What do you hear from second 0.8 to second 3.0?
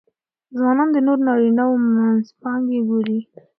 د نورو نارینهوو منځپانګې